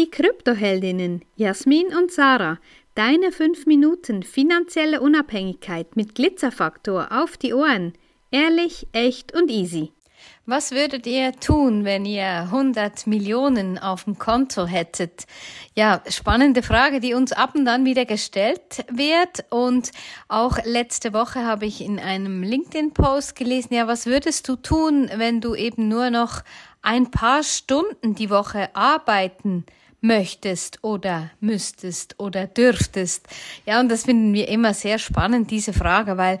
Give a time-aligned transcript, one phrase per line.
[0.00, 2.58] Die Kryptoheldinnen Jasmin und Sarah,
[2.94, 7.92] deine 5 Minuten finanzielle Unabhängigkeit mit Glitzerfaktor auf die Ohren.
[8.30, 9.92] Ehrlich, echt und easy.
[10.46, 15.26] Was würdet ihr tun, wenn ihr 100 Millionen auf dem Konto hättet?
[15.76, 19.44] Ja, spannende Frage, die uns ab und an wieder gestellt wird.
[19.50, 19.90] Und
[20.28, 25.42] auch letzte Woche habe ich in einem LinkedIn-Post gelesen, ja, was würdest du tun, wenn
[25.42, 26.40] du eben nur noch
[26.80, 29.66] ein paar Stunden die Woche arbeiten
[30.00, 33.26] möchtest oder müsstest oder dürftest?
[33.66, 36.40] Ja, und das finden wir immer sehr spannend, diese Frage, weil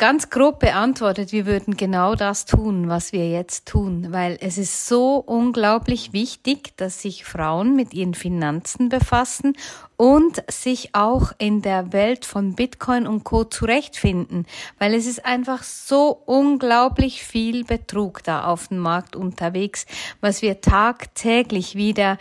[0.00, 4.86] ganz grob beantwortet, wir würden genau das tun, was wir jetzt tun, weil es ist
[4.86, 9.58] so unglaublich wichtig, dass sich Frauen mit ihren Finanzen befassen
[9.98, 13.44] und sich auch in der Welt von Bitcoin und Co.
[13.44, 14.46] zurechtfinden,
[14.78, 19.84] weil es ist einfach so unglaublich viel Betrug da auf dem Markt unterwegs,
[20.22, 22.16] was wir tagtäglich wieder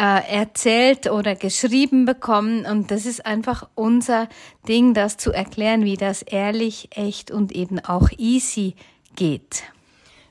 [0.00, 2.64] erzählt oder geschrieben bekommen.
[2.64, 4.28] Und das ist einfach unser
[4.66, 8.74] Ding, das zu erklären, wie das ehrlich, echt und eben auch easy
[9.16, 9.64] geht.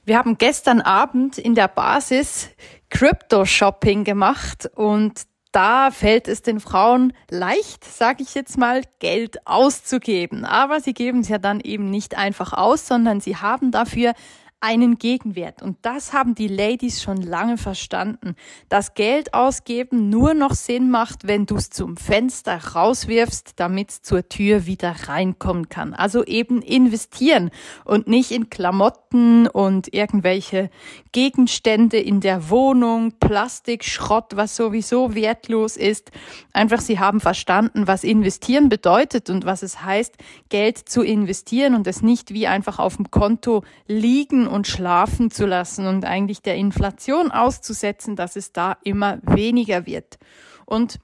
[0.06, 2.50] Wir haben gestern Abend in der Basis
[2.90, 5.22] Crypto-Shopping gemacht und
[5.52, 10.46] da fällt es den Frauen leicht, sage ich jetzt mal, Geld auszugeben.
[10.46, 14.14] Aber sie geben es ja dann eben nicht einfach aus, sondern sie haben dafür
[14.62, 15.62] einen Gegenwert.
[15.62, 18.36] Und das haben die Ladies schon lange verstanden.
[18.68, 24.02] dass Geld ausgeben nur noch Sinn macht, wenn du es zum Fenster rauswirfst, damit es
[24.02, 25.94] zur Tür wieder reinkommen kann.
[25.94, 27.52] Also eben investieren
[27.86, 30.70] und nicht in Klamotten und irgendwelche
[31.12, 36.12] Gegenstände in der Wohnung, Plastik, Schrott, was sowieso wertlos ist.
[36.54, 40.16] Einfach, sie haben verstanden, was investieren bedeutet und was es heißt,
[40.50, 45.46] Geld zu investieren und es nicht wie einfach auf dem Konto liegen und schlafen zu
[45.46, 50.18] lassen und eigentlich der Inflation auszusetzen, dass es da immer weniger wird.
[50.66, 51.00] Und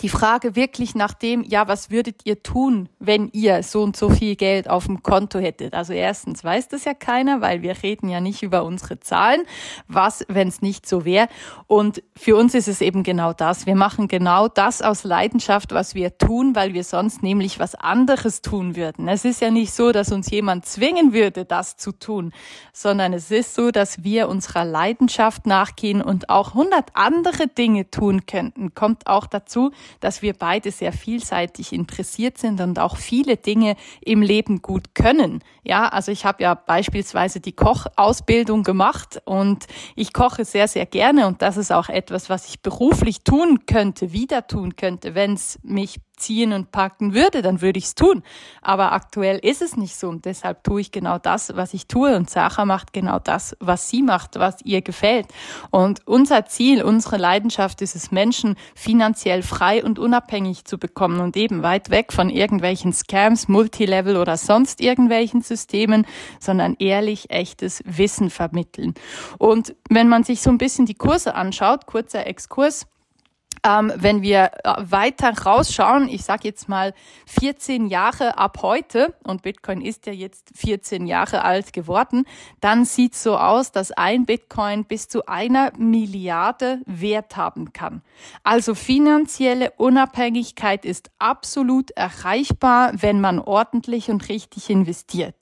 [0.00, 4.10] die Frage wirklich nach dem, ja, was würdet ihr tun, wenn ihr so und so
[4.10, 5.74] viel Geld auf dem Konto hättet?
[5.74, 9.42] Also erstens weiß das ja keiner, weil wir reden ja nicht über unsere Zahlen.
[9.88, 11.28] Was, wenn es nicht so wäre?
[11.66, 13.66] Und für uns ist es eben genau das.
[13.66, 18.42] Wir machen genau das aus Leidenschaft, was wir tun, weil wir sonst nämlich was anderes
[18.42, 19.08] tun würden.
[19.08, 22.32] Es ist ja nicht so, dass uns jemand zwingen würde, das zu tun,
[22.72, 28.26] sondern es ist so, dass wir unserer Leidenschaft nachgehen und auch hundert andere Dinge tun
[28.26, 28.74] könnten.
[28.74, 34.22] Kommt auch dazu, dass wir beide sehr vielseitig interessiert sind und auch viele Dinge im
[34.22, 35.42] Leben gut können.
[35.64, 39.66] Ja, also ich habe ja beispielsweise die Kochausbildung gemacht und
[39.96, 44.12] ich koche sehr, sehr gerne und das ist auch etwas, was ich beruflich tun könnte,
[44.12, 48.22] wieder tun könnte, wenn es mich ziehen und packen würde, dann würde ich es tun.
[48.60, 52.16] Aber aktuell ist es nicht so und deshalb tue ich genau das, was ich tue
[52.16, 55.26] und Sarah macht genau das, was sie macht, was ihr gefällt.
[55.70, 61.36] Und unser Ziel, unsere Leidenschaft ist es, Menschen finanziell frei und unabhängig zu bekommen und
[61.36, 66.06] eben weit weg von irgendwelchen Scams, Multilevel oder sonst irgendwelchen Systemen,
[66.40, 68.94] sondern ehrlich, echtes Wissen vermitteln.
[69.38, 72.86] Und wenn man sich so ein bisschen die Kurse anschaut, kurzer Exkurs,
[73.64, 76.94] ähm, wenn wir äh, weiter rausschauen, ich sage jetzt mal
[77.26, 82.24] 14 Jahre ab heute, und Bitcoin ist ja jetzt 14 Jahre alt geworden,
[82.60, 88.02] dann sieht so aus, dass ein Bitcoin bis zu einer Milliarde Wert haben kann.
[88.42, 95.36] Also finanzielle Unabhängigkeit ist absolut erreichbar, wenn man ordentlich und richtig investiert.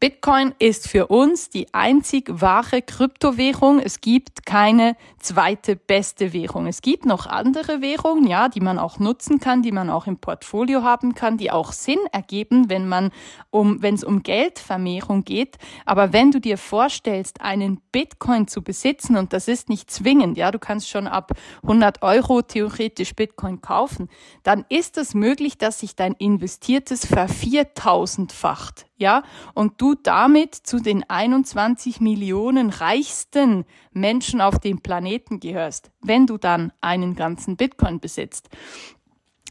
[0.00, 3.78] Bitcoin ist für uns die einzig wahre Kryptowährung.
[3.78, 6.66] Es gibt keine zweite beste Währung.
[6.66, 10.06] Es gibt noch andere andere Währungen, ja, die man auch nutzen kann, die man auch
[10.06, 13.10] im Portfolio haben kann, die auch Sinn ergeben, wenn man
[13.50, 15.56] um, wenn es um Geldvermehrung geht.
[15.84, 20.52] Aber wenn du dir vorstellst, einen Bitcoin zu besitzen, und das ist nicht zwingend, ja,
[20.52, 21.32] du kannst schon ab
[21.62, 24.08] 100 Euro theoretisch Bitcoin kaufen,
[24.44, 29.22] dann ist es möglich, dass sich dein investiertes verviertausendfacht ja,
[29.54, 36.36] und du damit zu den 21 Millionen reichsten Menschen auf dem Planeten gehörst, wenn du
[36.36, 38.48] dann einen ganzen Bitcoin besitzt.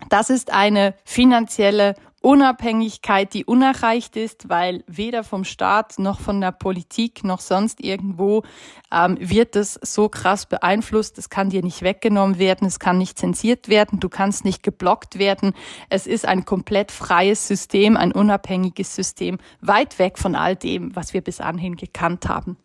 [0.09, 1.95] Das ist eine finanzielle
[2.27, 8.43] Unabhängigkeit, die unerreicht ist, weil weder vom Staat noch von der Politik noch sonst irgendwo
[8.91, 11.17] ähm, wird es so krass beeinflusst.
[11.17, 15.17] Es kann dir nicht weggenommen werden, es kann nicht zensiert werden, du kannst nicht geblockt
[15.17, 15.53] werden.
[15.89, 21.13] Es ist ein komplett freies System, ein unabhängiges System, weit weg von all dem, was
[21.13, 22.57] wir bis anhin gekannt haben.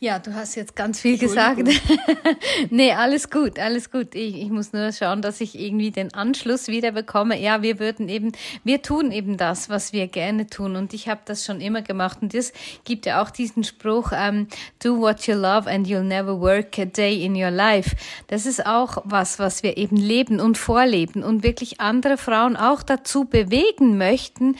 [0.00, 1.60] Ja, du hast jetzt ganz viel gesagt.
[2.70, 4.14] nee, alles gut, alles gut.
[4.14, 7.40] Ich, ich muss nur schauen, dass ich irgendwie den Anschluss wieder bekomme.
[7.40, 8.30] Ja, wir würden eben,
[8.62, 10.76] wir tun eben das, was wir gerne tun.
[10.76, 12.18] Und ich habe das schon immer gemacht.
[12.22, 12.52] Und es
[12.84, 14.48] gibt ja auch diesen Spruch, um, ähm,
[14.80, 17.96] do what you love and you'll never work a day in your life.
[18.28, 22.84] Das ist auch was, was wir eben leben und vorleben und wirklich andere Frauen auch
[22.84, 24.54] dazu bewegen möchten,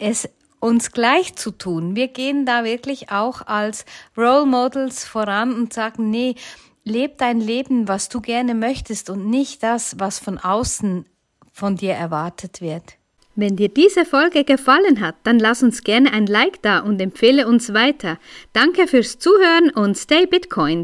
[0.00, 0.28] es
[0.60, 1.96] uns gleich zu tun.
[1.96, 3.84] Wir gehen da wirklich auch als
[4.16, 6.36] Role Models voran und sagen, nee,
[6.84, 11.06] leb dein Leben, was du gerne möchtest und nicht das, was von außen
[11.52, 12.96] von dir erwartet wird.
[13.36, 17.46] Wenn dir diese Folge gefallen hat, dann lass uns gerne ein Like da und empfehle
[17.46, 18.18] uns weiter.
[18.52, 20.78] Danke fürs Zuhören und stay Bitcoin.